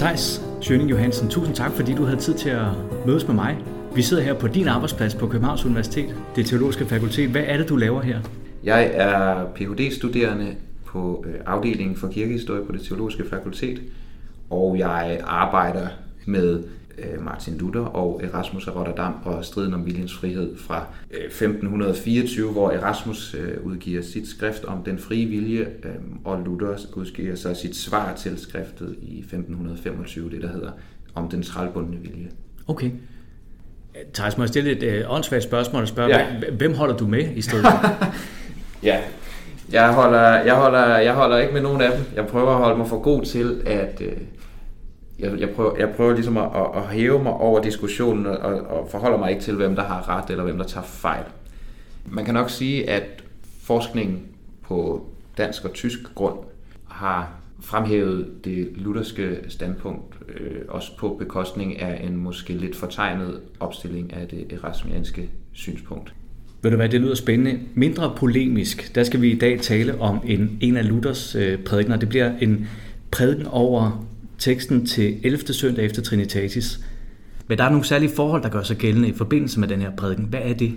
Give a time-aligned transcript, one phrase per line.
[0.00, 2.66] Tejs Sjøning Johansen, tusind tak, fordi du havde tid til at
[3.06, 3.58] mødes med mig.
[3.94, 7.30] Vi sidder her på din arbejdsplads på Københavns Universitet, det teologiske fakultet.
[7.30, 8.20] Hvad er det, du laver her?
[8.64, 10.54] Jeg er Ph.D.-studerende
[10.86, 13.80] på øh, afdelingen for kirkehistorie på det teologiske fakultet,
[14.50, 15.88] og jeg arbejder
[16.26, 16.62] med
[17.02, 22.70] øh, Martin Luther og Erasmus af Rotterdam og striden om viljens frihed fra 1524, hvor
[22.70, 25.66] Erasmus udgiver sit skrift om den frie vilje,
[26.24, 30.70] og Luther udgiver så sit svar til skriftet i 1525, det der hedder
[31.14, 32.30] om den trælbundne vilje.
[32.66, 32.90] Okay.
[34.14, 36.26] Thijs, må jeg stille et øh, åndssvagt spørgsmål og spørge, ja.
[36.52, 37.66] hvem holder du med i stedet?
[38.82, 39.00] ja,
[39.72, 42.00] jeg holder, jeg, holder, jeg holder ikke med nogen af dem.
[42.16, 44.00] Jeg prøver at holde mig for god til at...
[44.00, 44.12] Øh,
[45.20, 49.18] jeg, jeg, prøver, jeg prøver ligesom at, at, hæve mig over diskussionen og, og forholder
[49.18, 51.24] mig ikke til, hvem der har ret eller hvem der tager fejl.
[52.06, 53.24] Man kan nok sige, at
[53.62, 54.22] forskningen
[54.62, 55.06] på
[55.38, 56.38] dansk og tysk grund
[56.88, 64.12] har fremhævet det lutherske standpunkt, øh, også på bekostning af en måske lidt fortegnet opstilling
[64.12, 66.14] af det erasmianske synspunkt.
[66.62, 67.60] Ved du hvad, det lyder spændende.
[67.74, 71.96] Mindre polemisk, der skal vi i dag tale om en, en af Luthers øh, prædikner.
[71.96, 72.68] Det bliver en
[73.10, 74.06] prædiken over
[74.40, 75.38] teksten til 11.
[75.38, 76.80] søndag efter Trinitatis.
[77.48, 79.96] Men der er nogle særlige forhold, der gør sig gældende i forbindelse med den her
[79.96, 80.24] prædiken.
[80.24, 80.74] Hvad er det?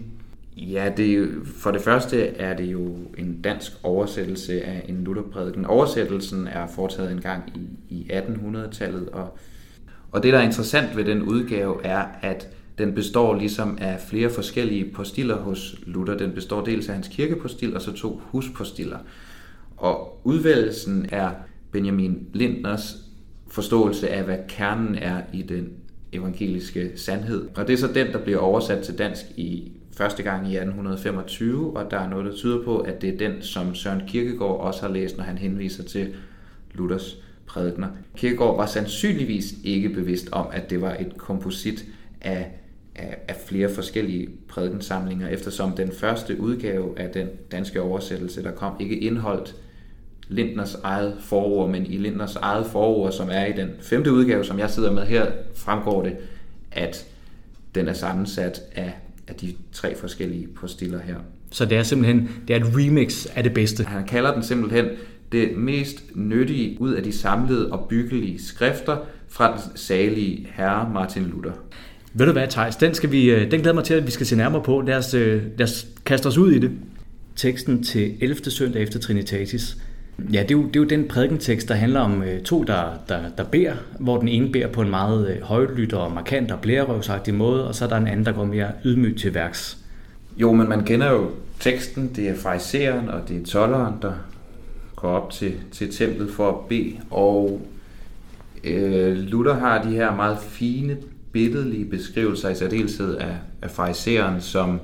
[0.57, 5.03] Ja, det er jo, for det første er det jo en dansk oversættelse af en
[5.03, 5.65] Lutherprædiken.
[5.65, 9.37] Oversættelsen er foretaget en gang i, i 1800-tallet, og,
[10.11, 12.47] og det, der er interessant ved den udgave, er, at
[12.77, 16.17] den består ligesom af flere forskellige postiller hos Luther.
[16.17, 18.97] Den består dels af hans kirkepostil og så to huspostiller.
[19.77, 21.31] Og udvælgelsen er
[21.71, 23.02] Benjamin Lindners
[23.53, 25.69] forståelse af, hvad kernen er i den
[26.13, 27.47] evangeliske sandhed.
[27.55, 31.77] Og det er så den, der bliver oversat til dansk i første gang i 1825,
[31.77, 34.81] og der er noget, der tyder på, at det er den, som Søren Kierkegaard også
[34.81, 36.13] har læst, når han henviser til
[36.73, 37.87] Luthers prædikner.
[38.17, 41.85] Kierkegaard var sandsynligvis ikke bevidst om, at det var et komposit
[42.21, 42.51] af,
[42.95, 48.73] af, af flere forskellige prædikensamlinger, eftersom den første udgave af den danske oversættelse, der kom,
[48.79, 49.55] ikke indholdt
[50.27, 54.59] Lindners eget forord, men i Lindners eget forord, som er i den femte udgave, som
[54.59, 55.25] jeg sidder med her,
[55.55, 56.13] fremgår det,
[56.71, 57.05] at
[57.75, 58.93] den er sammensat af
[59.27, 61.15] af de tre forskellige postiller her.
[61.51, 63.83] Så det er simpelthen det er et remix af det bedste?
[63.83, 64.85] Han kalder den simpelthen
[65.31, 68.97] det mest nyttige ud af de samlede og byggelige skrifter
[69.29, 71.51] fra den salige herre Martin Luther.
[72.13, 72.75] Ved du hvad, Thijs?
[72.75, 74.81] Den, skal vi, øh, den glæder mig til, at vi skal se nærmere på.
[74.81, 76.71] Lad os, øh, lad os kaste os ud i det.
[77.35, 78.51] Teksten til 11.
[78.51, 79.77] søndag efter Trinitatis
[80.19, 82.83] Ja, det er, jo, det er jo den prædikentekst, der handler om øh, to, der,
[83.09, 85.41] der, der beder, hvor den ene beder på en meget
[85.91, 88.71] øh, og markant og blærerøvsagtig måde, og så er der en anden, der går mere
[88.85, 89.77] ydmygt til værks.
[90.37, 92.11] Jo, men man kender jo teksten.
[92.15, 94.13] Det er fariseren og det er tolleren, der
[94.95, 96.97] går op til, til templet for at bede.
[97.09, 97.61] Og
[98.63, 100.97] øh, Luther har de her meget fine,
[101.31, 104.79] billedlige beskrivelser i særdeleshed af, af fariseren, som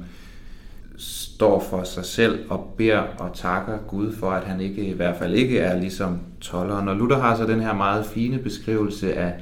[1.40, 5.18] står for sig selv og beder og takker Gud for, at han ikke i hvert
[5.18, 6.88] fald ikke er ligesom tolleren.
[6.88, 9.34] Og Luther har så den her meget fine beskrivelse af,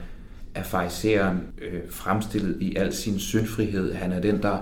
[0.55, 3.93] af fariseren øh, fremstillet i al sin syndfrihed.
[3.93, 4.57] Han er den, der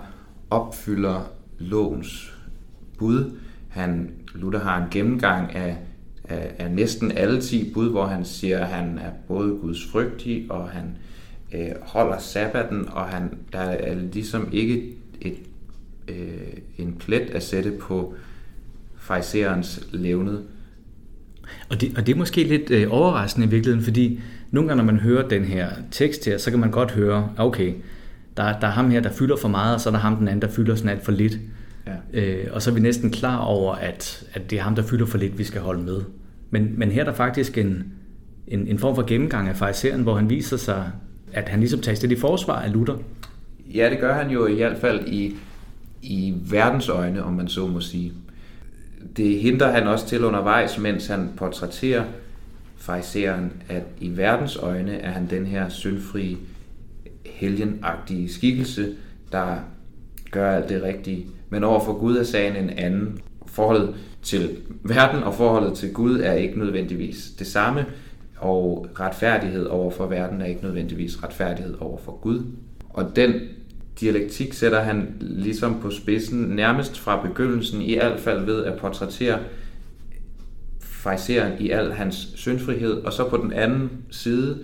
[0.50, 2.34] opfylder lovens
[2.98, 3.32] bud.
[3.70, 5.78] Han, Luther har en gennemgang af,
[6.24, 10.46] af, af næsten alle ti bud, hvor han siger, at han er både Guds frygtig,
[10.50, 10.98] og han
[11.54, 15.38] øh, holder sabbaten, og han, der er ligesom ikke et
[16.08, 18.14] øh, en plet at sætte på
[18.98, 20.40] fejserens levned.
[21.70, 24.20] Og det, og det er måske lidt øh, overraskende i virkeligheden, fordi
[24.52, 27.74] nogle gange, når man hører den her tekst her, så kan man godt høre, okay,
[28.38, 30.28] der, der er ham her, der fylder for meget, og så er der ham den
[30.28, 31.40] anden, der fylder sådan alt for lidt.
[31.88, 32.22] Ja.
[32.22, 35.06] Øh, og så er vi næsten klar over, at, at det er ham, der fylder
[35.06, 36.02] for lidt, vi skal holde med.
[36.50, 37.84] Men, men her er der faktisk en,
[38.48, 40.92] en, en form for gennemgang af fejseren, hvor han viser sig,
[41.34, 42.96] at han ligesom tager det i forsvar af Luther.
[43.74, 45.36] Ja, det gør han jo i hvert fald i
[46.06, 48.14] i verdens øjne, om man så må sige.
[49.18, 52.04] Det hindrer han også til undervejs, mens han portrætterer
[52.78, 56.38] fariseren, at i verdens øjne er han den her syndfri,
[57.26, 58.94] helgenagtige skikkelse,
[59.32, 59.58] der
[60.32, 61.26] gør alt det rigtige.
[61.50, 63.20] Men overfor Gud er sagen en anden.
[63.48, 64.50] Forholdet til
[64.84, 67.86] verden og forholdet til Gud er ikke nødvendigvis det samme,
[68.38, 72.42] og retfærdighed over for verden er ikke nødvendigvis retfærdighed over for Gud.
[72.90, 73.34] Og den
[74.00, 79.40] dialektik sætter han ligesom på spidsen, nærmest fra begyndelsen, i hvert fald ved at portrættere
[80.80, 84.58] fejseren i al hans syndfrihed, og så på den anden side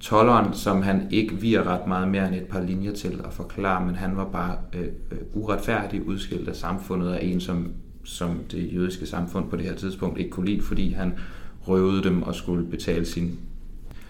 [0.00, 3.86] tolleren, som han ikke virer ret meget mere end et par linjer til at forklare,
[3.86, 7.72] men han var bare øh, øh, uretfærdig udskilt af samfundet af en, som,
[8.04, 11.14] som det jødiske samfund på det her tidspunkt ikke kunne lide, fordi han
[11.60, 13.38] røvede dem og skulle betale sin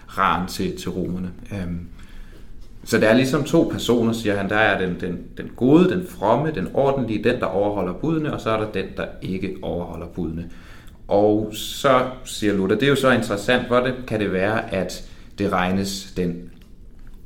[0.07, 1.33] ran til, til romerne.
[1.53, 1.81] Øhm,
[2.89, 4.49] så der er ligesom to personer, siger han.
[4.49, 8.41] Der er den, den, den gode, den fromme, den ordentlige, den der overholder budene, og
[8.41, 10.51] så er der den, der ikke overholder budene.
[11.09, 15.05] Og så siger Luther, det er jo så interessant, hvordan kan det være, at
[15.39, 16.51] det regnes den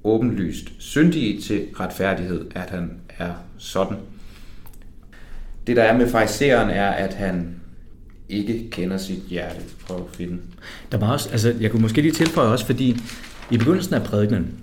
[0.05, 3.97] åbenlyst syndige til retfærdighed, at han er sådan.
[5.67, 7.61] Det der er med fariseren er, at han
[8.29, 9.61] ikke kender sit hjerte.
[9.87, 10.39] Prøv at finde.
[10.93, 12.97] Der var også, altså, jeg kunne måske lige tilføje også, fordi
[13.51, 14.55] i begyndelsen af prædikenen,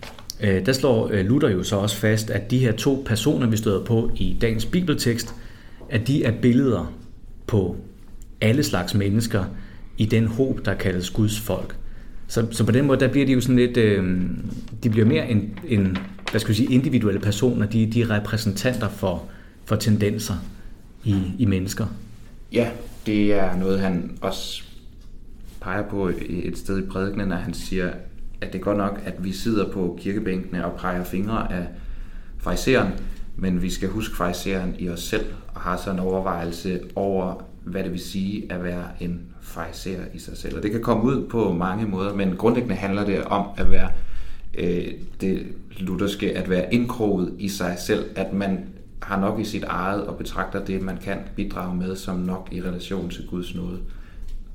[0.43, 3.57] øh, der slår øh, Luther jo så også fast, at de her to personer, vi
[3.57, 5.35] støder på i dagens bibeltekst,
[5.89, 6.93] at de er billeder
[7.47, 7.75] på
[8.41, 9.43] alle slags mennesker
[9.97, 11.75] i den håb, der kaldes Guds folk.
[12.27, 14.21] Så, så på den måde, der bliver de jo sådan lidt, øh,
[14.83, 15.97] de bliver mere en, en
[16.31, 19.23] hvad skal vi sige, individuelle personer, de, de er repræsentanter for,
[19.65, 20.33] for tendenser
[21.03, 21.85] i, i mennesker.
[22.51, 22.69] Ja,
[23.05, 24.63] det er noget, han også
[25.61, 27.91] peger på et sted i prædikenen, når han siger,
[28.41, 31.67] at det er godt nok, at vi sidder på kirkebænkene og peger fingre af
[32.37, 32.93] fraisereren,
[33.35, 37.83] men vi skal huske fraisereren i os selv og har så en overvejelse over, hvad
[37.83, 40.57] det vil sige at være en fraiser i sig selv.
[40.57, 43.89] Og det kan komme ud på mange måder, men grundlæggende handler det om at være
[44.57, 45.47] øh, det
[45.77, 48.65] lutherske, at være indkroget i sig selv, at man
[49.01, 52.61] har nok i sit eget og betragter det, man kan bidrage med, som nok i
[52.61, 53.79] relation til Guds nåde.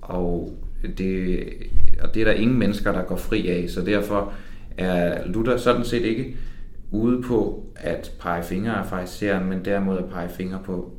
[0.01, 0.57] Og
[0.99, 1.45] det,
[2.03, 4.33] og det er der ingen mennesker, der går fri af, så derfor
[4.79, 6.37] er Luther sådan set ikke
[6.91, 10.93] ude på at pege fingre af fariseren, men derimod at pege fingre på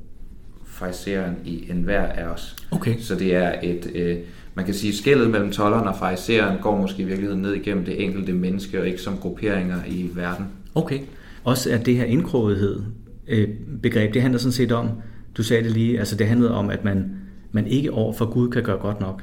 [0.65, 2.55] fariseren i enhver af os.
[2.71, 2.99] Okay.
[2.99, 4.17] Så det er et, øh,
[4.55, 8.03] man kan sige, skældet mellem tolleren og fariseren går måske i virkeligheden ned igennem det
[8.03, 10.45] enkelte menneske, og ikke som grupperinger i verden.
[10.75, 10.99] Okay.
[11.43, 12.81] Også at det her indkrogethed
[13.27, 13.47] øh,
[13.81, 14.89] begreb, det handler sådan set om,
[15.37, 17.11] du sagde det lige, altså det handlede om, at man,
[17.51, 19.21] man ikke over for Gud kan gøre godt nok.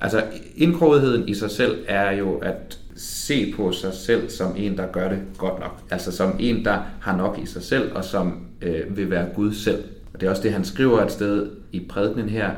[0.00, 0.24] Altså
[0.56, 5.08] indgroetheden i sig selv er jo at se på sig selv som en, der gør
[5.08, 5.82] det godt nok.
[5.90, 9.52] Altså som en, der har nok i sig selv, og som øh, vil være Gud
[9.52, 9.84] selv.
[10.12, 12.50] Og det er også det, han skriver et sted i prædikenen her,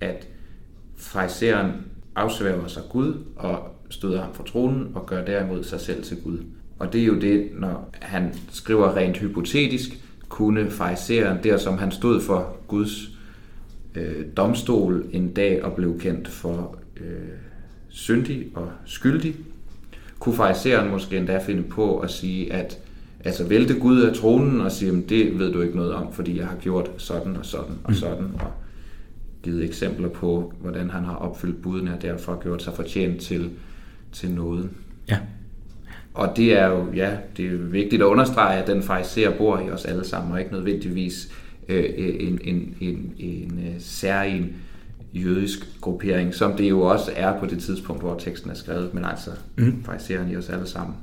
[0.00, 0.28] at
[0.96, 1.72] fraisereren
[2.14, 3.58] afsværger sig Gud og
[3.90, 6.38] støder ham fra tronen og gør derimod sig selv til Gud.
[6.78, 9.90] Og det er jo det, når han skriver rent hypotetisk,
[10.28, 13.08] kunne fariseren, der som han stod for Guds
[13.94, 17.06] øh, domstol en dag og blev kendt for øh,
[17.88, 19.34] syndig og skyldig,
[20.18, 22.78] kunne fariseren måske endda finde på at sige, at
[23.24, 26.38] altså vælte Gud af tronen og sige, at det ved du ikke noget om, fordi
[26.38, 27.94] jeg har gjort sådan og sådan og mm.
[27.94, 28.52] sådan, og
[29.42, 33.50] givet eksempler på, hvordan han har opfyldt budene og derfor gjort sig fortjent til,
[34.12, 34.70] til noget.
[35.08, 35.18] Ja.
[36.14, 39.70] Og det er jo, ja, det er vigtigt at understrege, at den fariser bor i
[39.70, 41.32] os alle sammen, og ikke nødvendigvis
[41.68, 44.52] øh, en, en, en, en øh, særlig
[45.14, 49.04] jødisk gruppering, som det jo også er på det tidspunkt, hvor teksten er skrevet, men
[49.04, 49.84] altså mm.
[49.84, 50.96] fariseren i os alle sammen.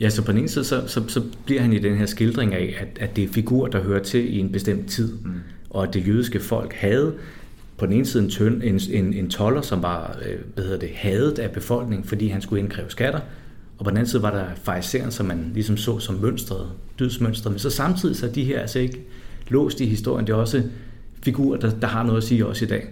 [0.00, 2.54] Ja, så på den ene side, så, så, så bliver han i den her skildring
[2.54, 5.32] af, at, at det er figurer, der hører til i en bestemt tid, mm.
[5.70, 7.14] og at det jødiske folk havde
[7.78, 10.78] på den ene side en, tøn, en, en, en toller, som var øh, hvad hedder
[10.78, 13.20] det, hadet af befolkningen, fordi han skulle indkræve skatter,
[13.78, 16.66] og på den anden side var der fariseren, som man ligesom så som mønstret,
[16.98, 19.06] dydsmønstret, men så samtidig så er de her altså ikke
[19.48, 20.62] låst i historien, det er også
[21.22, 22.88] figurer, der, der har noget at sige også i dag.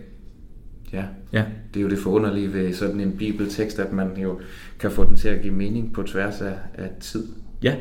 [0.92, 1.04] Ja.
[1.32, 1.44] ja,
[1.74, 4.40] det er jo det forunderlige ved sådan en bibeltekst, at man jo
[4.78, 7.26] kan få den til at give mening på tværs af, af tid.
[7.62, 7.74] Ja,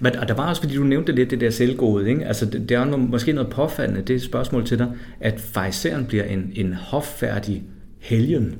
[0.00, 2.24] men og der var også, fordi du nævnte lidt det der selvgode, ikke?
[2.24, 6.06] Altså, det, det er måske noget påfaldende, det er et spørgsmål til dig, at fariseren
[6.06, 7.64] bliver en, en hoffærdig
[7.98, 8.54] helgen.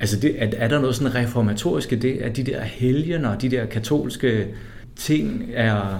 [0.00, 3.48] Altså, det, er, er der noget sådan reformatorisk i det, at de der helgener, de
[3.48, 4.46] der katolske
[4.96, 5.98] ting er...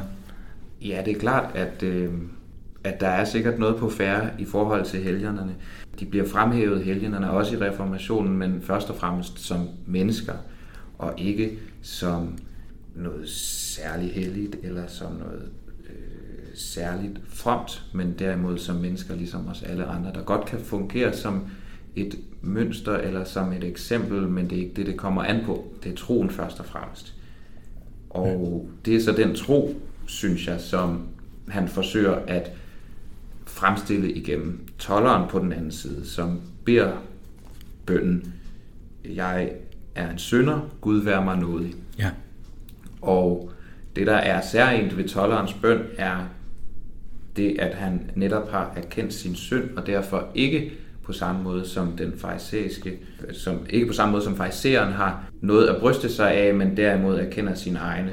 [0.83, 2.09] Ja, det er klart, at, øh,
[2.88, 5.54] at der er sikkert noget på færre i forhold til helgenerne.
[6.00, 10.33] De bliver fremhævet, helgenerne, også i reformationen, men først og fremmest som mennesker,
[10.99, 12.38] og ikke som
[12.95, 15.49] noget særligt helligt eller som noget
[15.85, 21.12] øh, særligt fromt, men derimod som mennesker, ligesom os alle andre, der godt kan fungere
[21.12, 21.47] som
[21.97, 25.64] et mønster eller som et eksempel, men det er ikke det, det kommer an på.
[25.85, 27.14] Det er troen først og fremmest.
[28.11, 31.09] Og det er så den tro, synes jeg, som
[31.49, 32.52] han forsøger at
[33.59, 36.93] fremstille igennem tolleren på den anden side, som beder
[37.87, 38.35] bønden,
[39.05, 39.50] jeg
[39.95, 41.75] er en synder, Gud vær mig nådig.
[41.99, 42.11] Ja.
[43.03, 43.53] Og
[43.97, 46.17] det, der er særligt ved tollerens bøn, er
[47.37, 50.73] det, at han netop har erkendt sin synd, og derfor ikke
[51.03, 52.99] på samme måde som den farisæiske,
[53.33, 57.19] som ikke på samme måde som fariseren har noget at bryste sig af, men derimod
[57.19, 58.12] erkender sin egne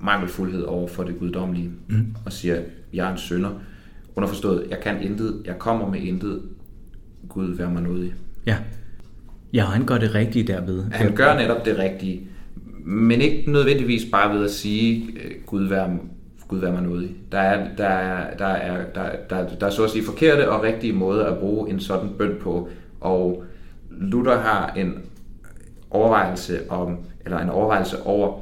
[0.00, 2.14] mangelfuldhed over for det guddommelige, mm.
[2.26, 2.62] og siger,
[2.92, 3.50] jeg er en synder.
[4.16, 6.42] Underforstået, jeg kan intet, jeg kommer med intet,
[7.28, 8.14] Gud vær mig nådig.
[8.46, 8.56] Ja.
[9.52, 10.84] Ja, han gør det rigtige derved.
[10.90, 12.28] Han gør netop det rigtige,
[12.84, 15.88] men ikke nødvendigvis bare ved at sige, øh, Gud vær,
[16.48, 17.10] Gud vær mig noget.
[17.32, 20.62] Der er, der, er, der, er, der, der, der er så at sige forkerte og
[20.62, 22.68] rigtige måder at bruge en sådan bøn på,
[23.00, 23.44] og
[23.90, 24.94] Luther har en
[25.90, 28.40] overvejelse om, eller en overvejelse over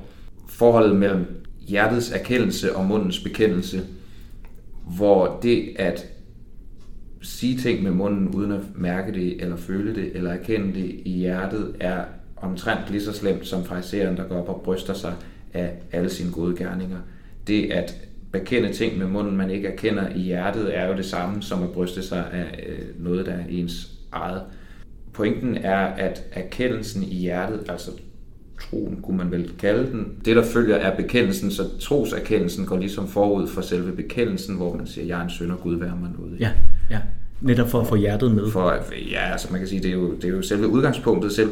[0.48, 1.26] forholdet mellem
[1.68, 3.80] hjertets erkendelse og mundens bekendelse,
[4.96, 6.06] hvor det at
[7.22, 11.10] sige ting med munden uden at mærke det, eller føle det, eller erkende det i
[11.10, 12.04] hjertet, er
[12.36, 15.14] omtrent lige så slemt som fariseren, der går op og bryster sig
[15.52, 16.98] af alle sine gode gerninger.
[17.46, 21.42] Det at bekende ting med munden, man ikke erkender i hjertet, er jo det samme
[21.42, 24.42] som at bryste sig af øh, noget, der er ens eget.
[25.12, 27.90] Pointen er, at erkendelsen i hjertet, altså
[28.60, 33.08] troen kunne man vel kalde den, det der følger er bekendelsen, så troserkendelsen går ligesom
[33.08, 36.40] forud for selve bekendelsen, hvor man siger, jeg er en sønder, Gud være mig noget.
[36.40, 36.50] Ja,
[36.90, 36.98] ja.
[37.40, 38.50] Netop for at få hjertet med.
[38.50, 38.74] For,
[39.10, 41.32] ja, altså man kan sige, det er jo, det er jo selve udgangspunktet.
[41.32, 41.50] Selv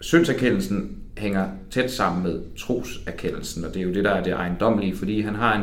[0.00, 4.96] syndserkendelsen hænger tæt sammen med troserkendelsen, og det er jo det, der er det ejendommelige,
[4.96, 5.62] fordi han har en,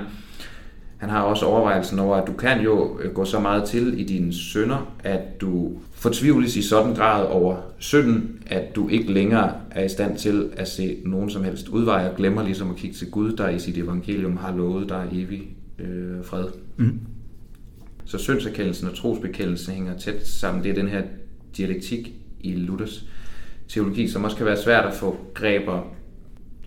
[1.03, 4.03] han har også overvejelsen over, at du kan jo øh, gå så meget til i
[4.03, 9.83] dine sønder, at du fortvivles i sådan grad over synden, at du ikke længere er
[9.83, 13.12] i stand til at se nogen som helst udvej, og glemmer ligesom at kigge til
[13.12, 15.43] Gud, der i sit evangelium har lovet dig evig
[15.79, 16.45] øh, fred.
[16.77, 17.00] Mm.
[18.05, 20.63] Så syndserkendelsen og trosbekendelsen hænger tæt sammen.
[20.63, 21.01] Det er den her
[21.57, 23.05] dialektik i Luthers
[23.67, 25.81] teologi, som også kan være svært at få græber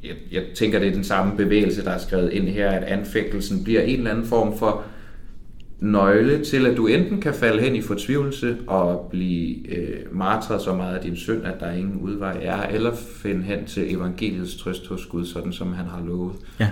[0.07, 3.65] jeg, jeg tænker, det er den samme bevægelse, der er skrevet ind her, at anfægtelsen
[3.65, 4.85] bliver en eller anden form for
[5.81, 10.75] nøgle til, at du enten kan falde hen i fortvivlelse og blive øh, martret så
[10.75, 14.87] meget af din synd, at der ingen udvej er, eller finde hen til evangeliets trøst
[14.87, 16.33] hos Gud, sådan som han har lovet.
[16.61, 16.69] Ja.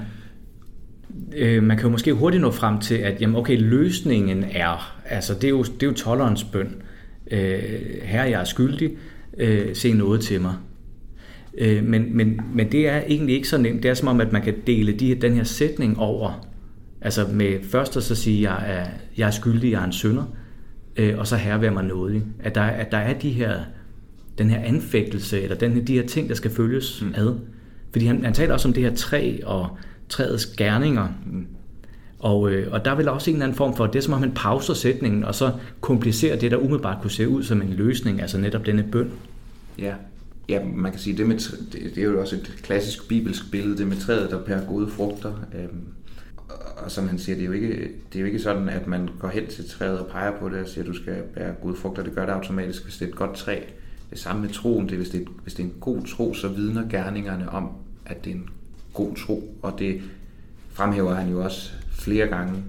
[1.37, 5.35] Øh, man kan jo måske hurtigt nå frem til, at jamen, okay, løsningen er, altså
[5.35, 6.75] det er jo, det er jo tollerens bøn.
[7.31, 7.59] Øh,
[8.03, 8.91] her jeg er skyldig,
[9.38, 10.55] øh, se noget til mig.
[11.58, 13.82] Øh, men, men, men det er egentlig ikke så nemt.
[13.82, 16.46] Det er som om, at man kan dele de, den her sætning over.
[17.00, 19.92] Altså med først at så sige, at jeg er, jeg er skyldig, jeg er en
[19.92, 20.25] synder,
[20.96, 22.23] øh, og så herre være mig nådig.
[22.40, 23.61] At der, at der er de her,
[24.38, 27.14] den her anfægtelse, eller den, de her ting, der skal følges mm.
[27.16, 27.34] ad.
[27.92, 29.68] Fordi han, han taler også om det her træ og
[30.08, 31.08] træets gerninger.
[31.26, 31.46] Mm.
[32.18, 34.14] Og, øh, og der er vel også en eller anden form for, det er som
[34.14, 37.73] om man pauser sætningen, og så komplicerer det, der umiddelbart kunne se ud som en
[37.73, 39.11] løsning, altså netop denne bøn.
[39.78, 39.94] Ja,
[40.48, 41.38] Ja, man kan sige, det, med,
[41.72, 44.90] det, det er jo også et klassisk bibelsk billede, det med træet, der bærer gode
[44.90, 45.32] frugter.
[45.54, 45.84] Øhm,
[46.76, 49.08] og som han siger, det er, jo ikke, det er jo ikke sådan, at man
[49.18, 51.76] går hen til træet og peger på det og siger, at du skal bære gode
[51.76, 52.02] frugter.
[52.02, 53.60] Det gør det automatisk, hvis det er et godt træ.
[54.10, 54.86] Det samme med troen.
[54.86, 57.70] Det er, hvis, det er, hvis det er en god tro, så vidner gerningerne om,
[58.06, 58.48] at det er en
[58.92, 59.58] god tro.
[59.62, 60.02] Og det
[60.72, 62.64] fremhæver han jo også flere gange.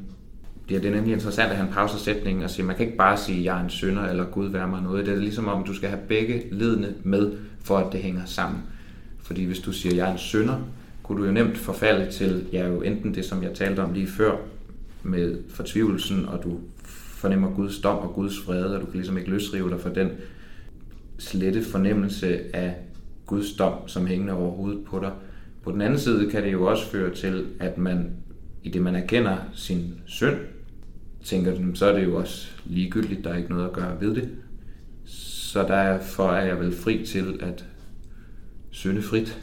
[0.69, 2.97] Det er, det er nemlig interessant, at han pauser sætningen og siger, man kan ikke
[2.97, 5.05] bare sige, jeg er en synder, eller Gud vær mig noget.
[5.05, 7.31] Det er ligesom om, du skal have begge ledende med,
[7.65, 8.61] for at det hænger sammen.
[9.23, 10.59] Fordi hvis du siger, at jeg er en synder,
[11.03, 14.07] kunne du jo nemt forfalde til, ja jo enten det, som jeg talte om lige
[14.07, 14.37] før,
[15.03, 16.59] med fortvivlelsen, og du
[17.25, 20.09] fornemmer Guds dom og Guds fred, og du kan ligesom ikke løsrive dig fra den
[21.17, 22.75] slette fornemmelse af
[23.25, 25.11] Guds dom, som hænger over hovedet på dig.
[25.63, 28.11] På den anden side kan det jo også føre til, at man,
[28.63, 30.37] i det man erkender sin synd,
[31.23, 34.29] tænker, så er det jo også ligegyldigt, der er ikke noget at gøre ved det.
[35.55, 37.65] Så derfor er jeg vel fri til at
[38.71, 39.41] synde frit.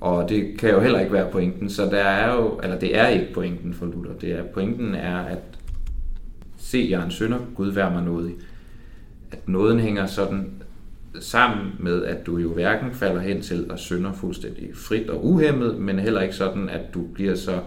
[0.00, 3.08] Og det kan jo heller ikke være pointen, så der er jo, eller det er
[3.08, 4.12] ikke pointen for Luther.
[4.20, 5.38] Det er, pointen er at
[6.56, 8.34] se, jeg er en synder, Gud vær mig nådig.
[9.32, 10.50] At nåden hænger sådan
[11.20, 15.78] sammen med, at du jo hverken falder hen til at synder fuldstændig frit og uhemmet,
[15.78, 17.60] men heller ikke sådan, at du bliver så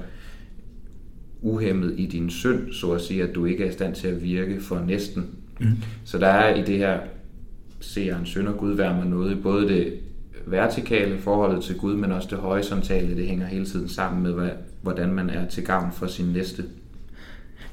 [1.42, 4.24] uhemmet i din synd, så at sige, at du ikke er i stand til at
[4.24, 5.30] virke for næsten.
[5.60, 5.68] Mm.
[6.04, 7.00] Så der er i det her
[7.84, 9.44] ser en sønder Gud være mig noget.
[9.44, 9.94] Både det
[10.46, 14.50] vertikale forholdet til Gud, men også det horisontale, det hænger hele tiden sammen med,
[14.82, 16.64] hvordan man er til gavn for sin næste.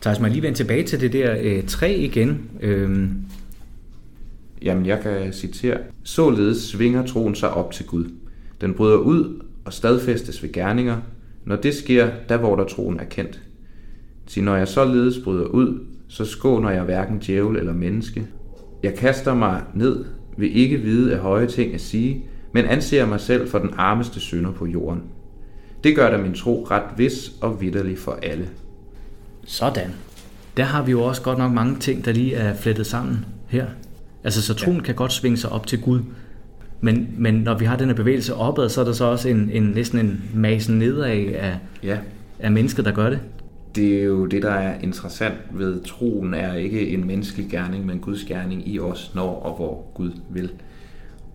[0.00, 2.50] Thijs, må jeg lige vende tilbage til det der øh, træ igen.
[2.60, 3.10] Øhm.
[4.62, 5.78] Jamen, jeg kan citere.
[6.02, 8.04] Således svinger troen sig op til Gud.
[8.60, 10.96] Den bryder ud og stadfæstes ved gerninger.
[11.44, 13.40] Når det sker, der hvor der troen er kendt.
[14.26, 18.26] Så når jeg således bryder ud, så skåner jeg hverken djævel eller menneske,
[18.82, 20.04] jeg kaster mig ned,
[20.36, 24.20] vil ikke vide af høje ting at sige, men anser mig selv for den armeste
[24.20, 25.02] synder på jorden.
[25.84, 28.48] Det gør da min tro ret vis og vidderlig for alle.
[29.44, 29.90] Sådan.
[30.56, 33.66] Der har vi jo også godt nok mange ting, der lige er flettet sammen her.
[34.24, 34.82] Altså, så troen ja.
[34.82, 36.00] kan godt svinge sig op til Gud.
[36.80, 39.50] Men, men når vi har den her bevægelse opad, så er der så også en,
[39.52, 41.98] en næsten en masen nedad af, ja.
[42.38, 43.20] af mennesker, der gør det
[43.74, 47.98] det er jo det, der er interessant ved troen, er ikke en menneskelig gerning, men
[47.98, 50.50] Guds gerning i os, når og hvor Gud vil.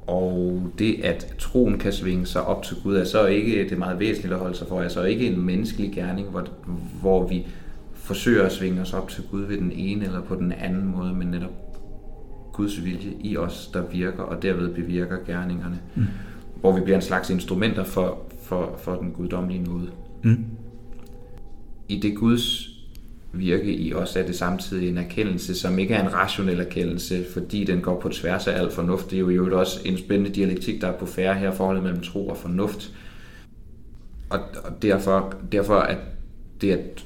[0.08, 3.78] Og det, at troen kan svinge sig op til Gud, er så ikke, det er
[3.78, 6.48] meget væsentligt at holde sig for, er så ikke en menneskelig gerning, hvor,
[7.02, 7.46] hvor vi
[7.94, 11.14] forsøger at svinge os op til Gud ved den ene eller på den anden måde,
[11.14, 11.52] men netop
[12.54, 15.80] Guds vilje i os, der virker, og derved bevirker gerningerne.
[15.96, 16.04] Mm.
[16.60, 19.90] Hvor vi bliver en slags instrumenter for, for, for den guddommelige nåde.
[20.24, 20.46] Mm.
[21.90, 22.70] I det Guds
[23.34, 27.64] virke i os er det samtidig en erkendelse, som ikke er en rationel erkendelse, fordi
[27.64, 29.12] den går på tværs af al fornuft.
[29.12, 32.28] Det er jo også en spændende dialektik, der er på færre her, forholdet mellem tro
[32.28, 32.94] og fornuft.
[34.30, 35.98] Og, og derfor, derfor at
[36.62, 37.06] det, at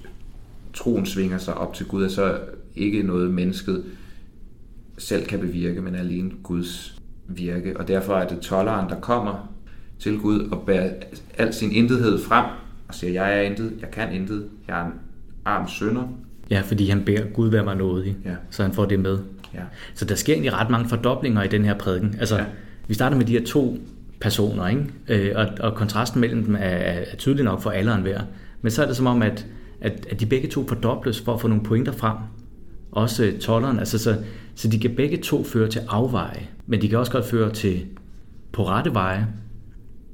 [0.74, 2.40] troen svinger sig op til Gud, er så
[2.76, 3.84] ikke noget mennesket
[4.98, 7.78] selv kan bevirke, men alene Guds virke.
[7.78, 9.54] Og derfor er det tolleren, der kommer
[10.00, 10.94] til Gud og bærer
[11.38, 12.46] al sin intethed frem
[12.90, 14.94] og siger, jeg er intet, jeg kan intet, jeg er en
[15.46, 16.04] arm sønder.
[16.50, 18.36] Ja, fordi han beder Gud være mig i, ja.
[18.50, 19.20] så han får det med.
[19.54, 19.62] Ja.
[19.94, 22.16] Så der sker egentlig ret mange fordoblinger i den her prædiken.
[22.20, 22.46] Altså, ja.
[22.88, 23.78] vi starter med de her to
[24.22, 24.86] personer, ikke?
[25.08, 28.22] Øh, og, og kontrasten mellem dem er, er tydelig nok for alle og enhver.
[28.62, 29.46] Men så er det som om, at,
[29.82, 32.18] at, at de begge to fordobles for at få nogle pointer frem.
[32.92, 34.18] Også øh, tolleren, altså så,
[34.56, 37.86] så de kan begge to føre til afveje, men de kan også godt føre til
[38.52, 39.28] på rette veje.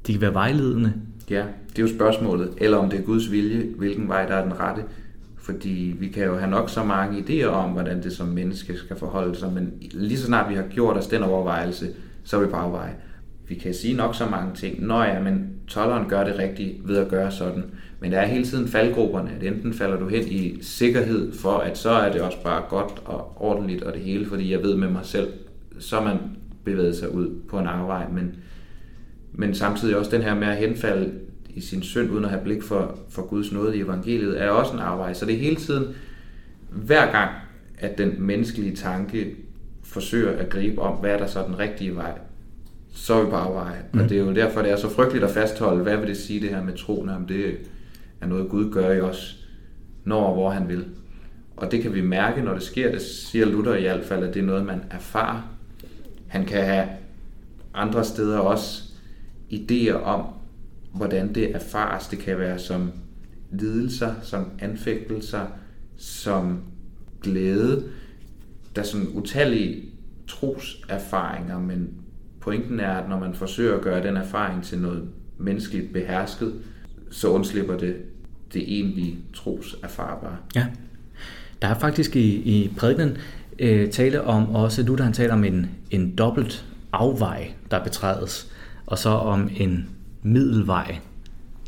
[0.06, 0.92] De kan være vejledende.
[1.30, 2.54] Ja, det er jo spørgsmålet.
[2.56, 4.82] Eller om det er Guds vilje, hvilken vej der er den rette.
[5.38, 8.96] Fordi vi kan jo have nok så mange idéer om, hvordan det som menneske skal
[8.96, 11.88] forholde sig, men lige så snart vi har gjort os den overvejelse,
[12.24, 12.94] så er vi på afveje.
[13.48, 14.86] Vi kan sige nok så mange ting.
[14.86, 17.64] Nå ja, men tolleren gør det rigtigt ved at gøre sådan.
[18.00, 21.78] Men der er hele tiden faldgrupperne, at enten falder du hen i sikkerhed for, at
[21.78, 24.88] så er det også bare godt og ordentligt og det hele, fordi jeg ved med
[24.88, 25.28] mig selv,
[25.78, 26.18] så man
[26.64, 28.34] bevæget sig ud på en afvej, men,
[29.36, 31.12] men samtidig også den her med at henfalde
[31.48, 34.72] i sin synd, uden at have blik for, for Guds nåde i evangeliet, er også
[34.72, 35.12] en afvej.
[35.12, 35.94] Så det er hele tiden,
[36.70, 37.30] hver gang,
[37.78, 39.36] at den menneskelige tanke
[39.82, 42.12] forsøger at gribe om, hvad er der så den rigtige vej,
[42.92, 43.82] så er vi på afveje.
[43.92, 44.00] Mm.
[44.00, 46.40] Og det er jo derfor, det er så frygteligt at fastholde, hvad vil det sige
[46.40, 47.56] det her med troen, om det
[48.20, 49.46] er noget, Gud gør i os,
[50.04, 50.84] når og hvor han vil.
[51.56, 52.92] Og det kan vi mærke, når det sker.
[52.92, 55.50] Det siger Luther i hvert fald, at det er noget, man erfarer.
[56.28, 56.88] Han kan have
[57.74, 58.82] andre steder også
[59.50, 60.26] idéer om,
[60.94, 62.06] hvordan det erfares.
[62.06, 62.92] Det kan være som
[63.50, 65.46] lidelser, som anfægtelser,
[65.96, 66.60] som
[67.22, 67.84] glæde.
[68.76, 69.84] Der er sådan utallige
[70.26, 71.88] troserfaringer, men
[72.40, 76.54] pointen er, at når man forsøger at gøre den erfaring til noget menneskeligt behersket,
[77.10, 77.96] så undslipper det
[78.52, 80.36] det egentlige troserfarbare.
[80.56, 80.66] Ja.
[81.62, 83.16] Der er faktisk i, i prædiken
[83.58, 88.52] øh, tale om også, Luther han taler om en, en dobbelt afvej, der betrædes,
[88.86, 89.88] og så om en
[90.22, 90.98] middelvej,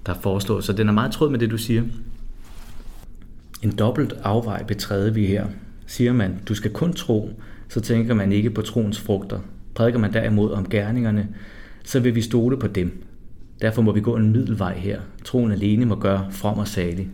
[0.07, 0.65] der foreslås.
[0.65, 1.83] Så den er meget tråd med det, du siger.
[3.63, 5.47] En dobbelt afvej betræder vi her.
[5.87, 7.31] Siger man, du skal kun tro,
[7.69, 9.41] så tænker man ikke på troens frugter.
[9.75, 11.29] Prædiker man derimod om gerningerne,
[11.85, 13.05] så vil vi stole på dem.
[13.61, 15.01] Derfor må vi gå en middelvej her.
[15.25, 17.09] Troen alene må gøre from og salig.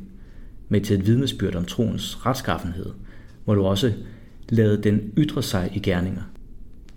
[0.68, 2.86] Med til et vidnesbyrd om troens retskaffenhed,
[3.46, 3.92] må du også
[4.48, 6.22] lade den ytre sig i gerninger.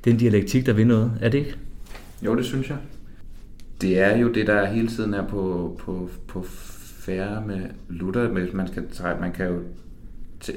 [0.03, 1.55] Det er en dialektik, der vil noget, er det ikke?
[2.25, 2.77] Jo, det synes jeg.
[3.81, 8.33] Det er jo det, der hele tiden er på, på, på færre med Luther.
[8.53, 8.83] Man, skal,
[9.21, 9.59] man kan jo...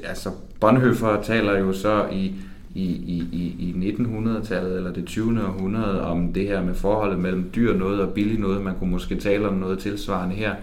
[0.03, 0.29] Altså,
[0.59, 2.35] Bonhoeffer taler jo så i
[2.75, 2.83] i,
[3.31, 5.43] i, i 1900-tallet eller det 20.
[5.43, 8.61] århundrede om det her med forholdet mellem dyr noget og billig noget.
[8.61, 10.55] Man kunne måske tale om noget tilsvarende her,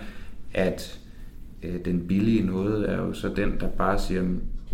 [0.54, 1.00] at
[1.62, 4.28] øh, den billige noget er jo så den, der bare siger, at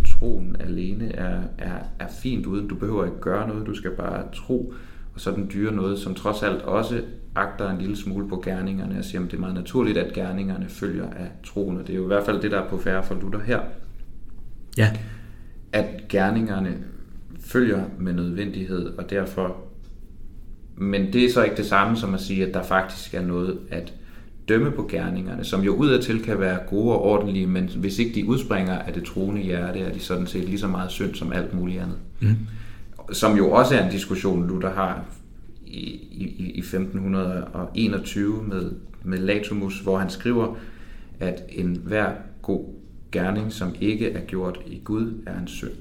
[0.07, 4.25] troen alene er, er, er fint uden, du behøver ikke gøre noget, du skal bare
[4.35, 4.75] tro.
[5.15, 7.03] Og så den dyre noget, som trods alt også
[7.35, 10.69] agter en lille smule på gerningerne og siger, at det er meget naturligt, at gerningerne
[10.69, 11.77] følger af troen.
[11.77, 13.61] Og det er jo i hvert fald det, der er på færre for Luther her.
[14.77, 14.91] Ja.
[15.73, 16.77] At gerningerne
[17.41, 19.57] følger med nødvendighed, og derfor...
[20.77, 23.59] Men det er så ikke det samme som at sige, at der faktisk er noget
[23.71, 23.95] at
[24.49, 28.29] dømme på gerningerne, som jo udadtil kan være gode og ordentlige, men hvis ikke de
[28.29, 31.55] udspringer af det troende hjerte, er de sådan set lige så meget synd som alt
[31.55, 31.97] muligt andet.
[32.21, 32.37] Mm.
[33.13, 35.05] Som jo også er en diskussion, Luther har
[35.75, 38.71] i, i, i 1521 med,
[39.03, 40.57] med Latumus, hvor han skriver,
[41.21, 42.65] at en hver god
[43.13, 45.73] gerning, som ikke er gjort i Gud, er en synd.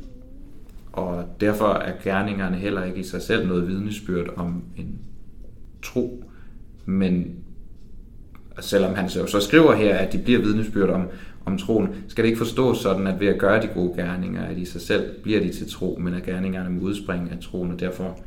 [0.91, 4.99] Og derfor er gerningerne heller ikke i sig selv noget vidnesbyrd om en
[5.81, 6.23] tro.
[6.85, 7.35] Men
[8.59, 11.07] selvom han så, så skriver her, at de bliver vidnesbyrd om,
[11.45, 14.57] om troen, skal det ikke forstås sådan, at ved at gøre de gode gerninger, at
[14.57, 17.79] i sig selv bliver de til tro, men at gerningerne må udspringe af troen, og
[17.79, 18.19] derfor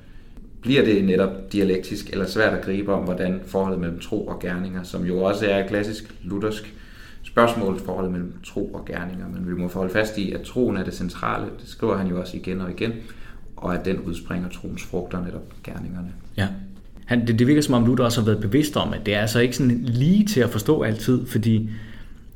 [0.66, 4.82] bliver det netop dialektisk eller svært at gribe om, hvordan forholdet mellem tro og gerninger,
[4.82, 6.74] som jo også er et klassisk luthersk,
[7.22, 10.84] spørgsmål forholdet mellem tro og gerninger, men vi må forholde fast i, at troen er
[10.84, 12.92] det centrale, det skriver han jo også igen og igen,
[13.56, 16.08] og at den udspringer troens frugter, netop gerningerne.
[16.36, 16.48] Ja.
[17.04, 19.20] han, det, det virker som om Luther også har været bevidst om, at det er
[19.20, 21.70] altså ikke sådan lige til at forstå altid, fordi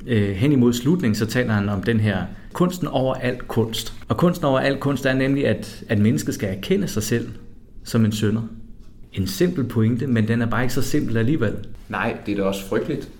[0.06, 3.94] øh, hen imod slutningen, så taler han om den her kunsten over al kunst.
[4.08, 7.28] Og kunsten over al kunst er nemlig, at, at mennesket skal erkende sig selv
[7.90, 8.42] som en sønder.
[9.12, 11.54] En simpel pointe, men den er bare ikke så simpel alligevel.
[11.88, 13.10] Nej, det er da også frygteligt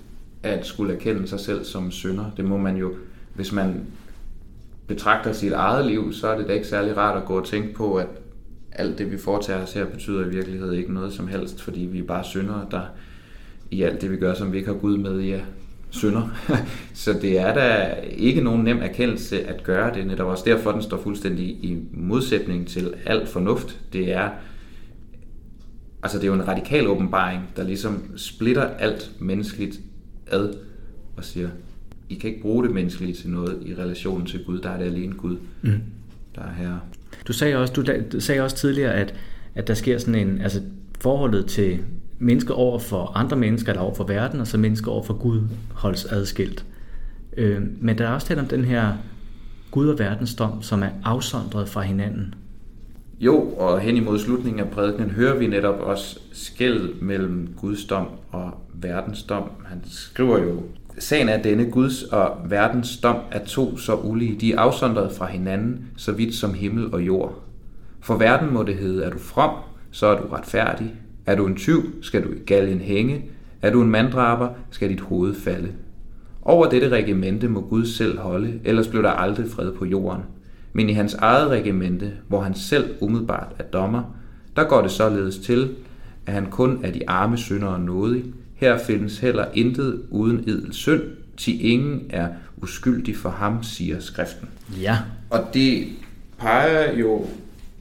[0.42, 2.24] at skulle erkende sig selv som sønder.
[2.37, 2.94] Det må man jo,
[3.35, 3.87] hvis man
[4.87, 7.74] betragter sit eget liv, så er det da ikke særlig rart at gå og tænke
[7.74, 8.06] på, at
[8.72, 11.98] alt det, vi foretager os her, betyder i virkeligheden ikke noget som helst, fordi vi
[11.98, 12.83] er bare syndere, der
[13.70, 15.40] i alt det, vi gør, som vi ikke har Gud med, ja,
[15.90, 16.28] synder.
[16.94, 20.06] så det er da ikke nogen nem erkendelse at gøre det.
[20.06, 23.80] Netop også derfor, den står fuldstændig i modsætning til alt fornuft.
[23.92, 24.28] Det er,
[26.03, 29.81] altså det er jo en radikal åbenbaring, der ligesom splitter alt menneskeligt
[30.27, 30.55] ad
[31.17, 31.49] og siger,
[32.09, 34.59] I kan ikke bruge det menneskelige til noget i relation til Gud.
[34.59, 35.81] Der er det alene Gud, mm.
[36.35, 36.81] der er herre.
[37.29, 37.73] Du sagde også,
[38.13, 39.15] du sagde også tidligere, at,
[39.55, 40.63] at der sker sådan en, altså
[41.01, 41.79] forholdet til
[42.19, 45.43] mennesker over for andre mennesker, eller over for verden, og så mennesker over for Gud
[45.75, 46.65] holdes adskilt.
[47.37, 48.93] Øh, men der er også talt om den her
[49.71, 52.35] Gud og verdensdom, som er afsondret fra hinanden.
[53.20, 58.06] Jo, og hen imod slutningen af prædiken hører vi netop også skæld mellem Guds dom
[58.30, 59.50] og verdensdom.
[59.64, 60.62] Han skriver jo,
[60.98, 64.40] Sagen er denne Guds og verdens dom er to så ulige.
[64.40, 67.42] De er afsondret fra hinanden, så vidt som himmel og jord.
[68.00, 69.50] For verden må det hedde, er du from,
[69.90, 70.94] så er du retfærdig.
[71.26, 73.24] Er du en tyv, skal du i galgen hænge.
[73.62, 75.68] Er du en manddraber, skal dit hoved falde.
[76.42, 80.22] Over dette regimente må Gud selv holde, ellers bliver der aldrig fred på jorden.
[80.72, 84.02] Men i hans eget regimente, hvor han selv umiddelbart er dommer,
[84.56, 85.70] der går det således til,
[86.26, 88.24] at han kun er de arme syndere nådig.
[88.54, 91.02] Her findes heller intet uden edel synd,
[91.37, 94.48] til ingen er uskyldig for ham, siger skriften.
[94.80, 94.98] Ja.
[95.30, 95.88] Og det
[96.38, 97.24] peger jo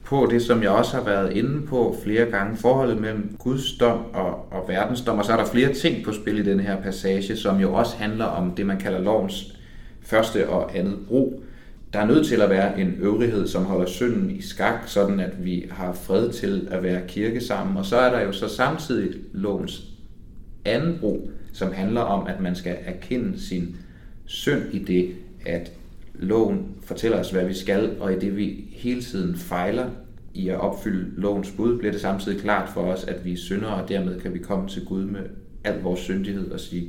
[0.04, 3.98] på det, som jeg også har været inde på flere gange, forholdet mellem Guds dom
[4.12, 7.36] og, og verdensdom, og så er der flere ting på spil i den her passage,
[7.36, 9.54] som jo også handler om det, man kalder lovens
[10.02, 11.42] første og andet brug.
[11.92, 15.44] Der er nødt til at være en øvrighed, som holder synden i skak, sådan at
[15.44, 17.76] vi har fred til at være kirke sammen.
[17.76, 19.82] Og så er der jo så samtidig lovens
[20.64, 23.76] anden brug, som handler om, at man skal erkende sin
[24.26, 25.14] synd i det,
[25.46, 25.72] at
[26.14, 29.90] loven fortæller os, hvad vi skal, og i det vi hele tiden fejler
[30.34, 33.82] i at opfylde lovens bud, bliver det samtidig klart for os, at vi er syndere,
[33.82, 35.22] og dermed kan vi komme til Gud med
[35.64, 36.88] al vores syndighed og sige,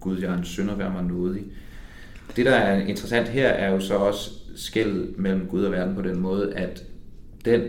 [0.00, 1.42] Gud, jeg er en synder, vær mig nådig.
[2.36, 6.02] Det, der er interessant her, er jo så også skældet mellem Gud og verden på
[6.02, 6.84] den måde, at
[7.44, 7.62] den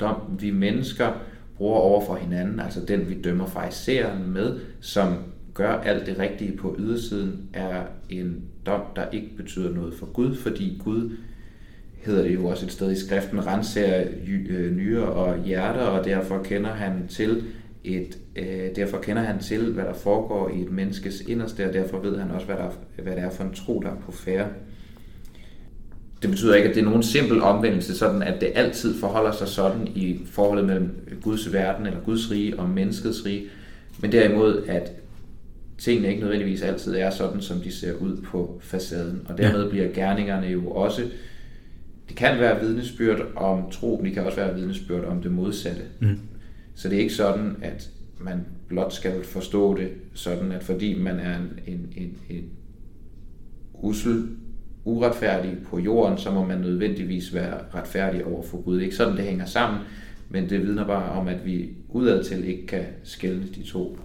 [0.00, 1.12] dom, vi mennesker
[1.56, 5.16] bruger over for hinanden, altså den, vi dømmer fejseren med, som
[5.54, 10.36] gør alt det rigtige på ydersiden, er en dom, der ikke betyder noget for Gud,
[10.36, 11.16] fordi Gud
[11.96, 14.04] hedder det jo også et sted i skriften, renser
[14.48, 17.44] øh, nyre og hjerter, og derfor kender han til
[17.84, 21.98] et, øh, derfor kender han til, hvad der foregår i et menneskes inderste, og derfor
[21.98, 22.70] ved han også, hvad, der,
[23.02, 24.48] hvad det er for en tro, der er på færre.
[26.22, 29.48] Det betyder ikke, at det er nogen simpel omvendelse, sådan at det altid forholder sig
[29.48, 30.90] sådan i forholdet mellem
[31.22, 33.44] Guds verden eller Guds rige og menneskets rige,
[34.00, 34.92] men derimod, at
[35.78, 39.26] tingene ikke nødvendigvis altid er sådan, som de ser ud på facaden.
[39.28, 41.02] Og dermed bliver gerningerne jo også,
[42.08, 45.82] det kan være vidnesbyrd om tro, men det kan også være vidnesbyrd om det modsatte.
[46.00, 46.18] Mm.
[46.74, 51.18] Så det er ikke sådan, at man blot skal forstå det sådan, at fordi man
[51.18, 52.44] er en, en, en, en
[53.74, 54.28] usel,
[54.84, 58.74] uretfærdig på jorden, så må man nødvendigvis være retfærdig over for Gud.
[58.74, 59.80] Det er ikke sådan, det hænger sammen,
[60.28, 63.98] men det vidner bare om, at vi udadtil ikke kan skælne de to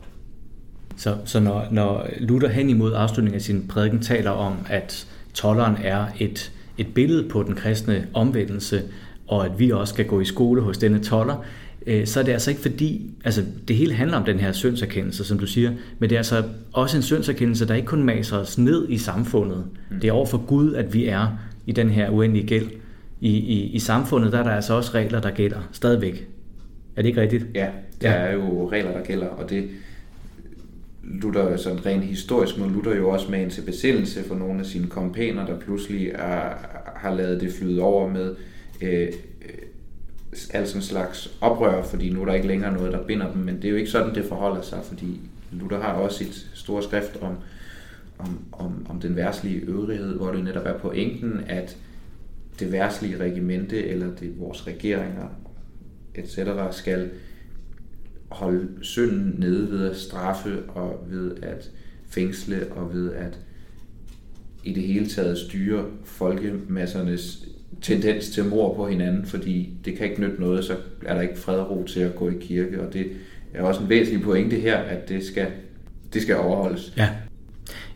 [0.95, 5.75] så, så når, når Luther hen imod afslutningen af sin prædiken taler om, at tolleren
[5.84, 8.82] er et, et billede på den kristne omvendelse,
[9.28, 11.45] og at vi også skal gå i skole hos denne toller,
[11.86, 15.24] øh, så er det altså ikke fordi, altså det hele handler om den her syndserkendelse,
[15.24, 16.43] som du siger, men det er altså
[16.74, 19.65] også en syndserkendelse, der ikke kun maser os ned i samfundet.
[19.91, 20.00] Mm.
[20.00, 21.28] Det er over for Gud, at vi er
[21.65, 22.67] i den her uendelige gæld.
[23.21, 26.28] I, i, I samfundet der er der altså også regler, der gælder stadigvæk.
[26.95, 27.45] Er det ikke rigtigt?
[27.56, 27.67] Ja,
[28.02, 28.15] der ja.
[28.15, 29.69] er jo regler, der gælder, og det,
[31.04, 34.65] Luther, sådan rent historisk, må Luther jo også med en til besindelse for nogle af
[34.65, 36.54] sine kompaner, der pludselig er,
[36.95, 38.36] har lavet det flyde over med
[38.82, 39.08] øh,
[40.54, 43.56] alt sådan slags oprør, fordi nu er der ikke længere noget, der binder dem, men
[43.56, 45.19] det er jo ikke sådan, det forholder sig, fordi
[45.52, 47.38] Luther har også sit store skrift om,
[48.17, 51.78] om, om, om den værtslige øvrighed, hvor det netop er pointen, at
[52.60, 55.28] det værtslige regimente, eller det, vores regeringer,
[56.15, 56.39] etc.,
[56.71, 57.10] skal
[58.30, 61.71] holde synden nede ved at straffe og ved at
[62.08, 63.39] fængsle og ved at
[64.63, 67.48] i det hele taget styre folkemassernes
[67.82, 71.38] tendens til mor på hinanden, fordi det kan ikke nytte noget, så er der ikke
[71.38, 73.08] fred og ro til at gå i kirke, og det
[73.54, 75.48] er også en væsentlig pointe her, at det skal,
[76.14, 76.94] det skal overholdes.
[76.98, 77.10] Ja.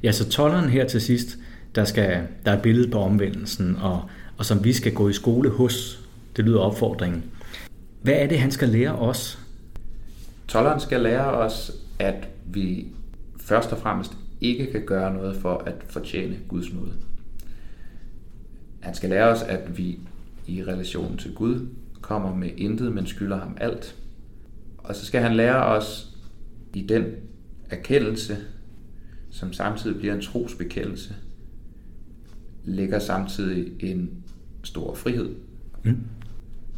[0.04, 1.38] Ja, så tolleren her til sidst,
[1.76, 4.02] der, skal, der er et billede på omvendelsen, og,
[4.38, 6.06] og som vi skal gå i skole hos.
[6.38, 7.24] Det lyder opfordringen.
[8.02, 9.40] Hvad er det, han skal lære os?
[10.48, 12.88] Tolleren skal lære os, at vi
[13.40, 14.12] først og fremmest
[14.42, 16.92] ikke kan gøre noget for at fortjene Guds nåde.
[18.80, 20.00] Han skal lære os, at vi
[20.48, 21.68] i relation til Gud
[22.02, 23.96] kommer med intet, men skylder ham alt.
[24.78, 26.18] Og så skal han lære os
[26.74, 27.06] i den
[27.70, 28.38] erkendelse,
[29.32, 31.16] som samtidig bliver en trosbekendelse,
[32.64, 34.10] ligger samtidig en
[34.64, 35.30] stor frihed.
[35.84, 35.98] Mm.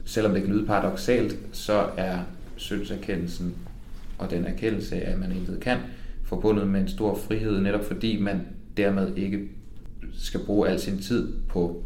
[0.06, 2.20] Selvom det kan lyde paradoxalt, så er
[2.56, 3.56] syndserkendelsen
[4.18, 5.78] og den erkendelse af, at man intet kan,
[6.24, 8.42] forbundet med en stor frihed, netop fordi man
[8.78, 9.50] dermed ikke
[10.14, 11.84] skal bruge al sin tid på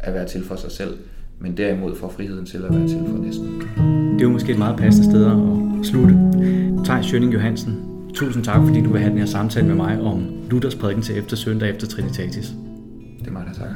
[0.00, 0.96] at være til for sig selv,
[1.38, 3.60] men derimod får friheden til at være til for næsten.
[4.12, 5.36] Det er jo måske et meget passende sted at
[5.86, 6.14] slutte.
[6.84, 7.74] Thijs Schønning Johansen,
[8.14, 11.18] tusind tak, fordi du vil have den her samtale med mig om Luthers prædiken til
[11.18, 12.52] efter søndag efter Trinitatis.
[13.18, 13.74] Det er mig, der takker.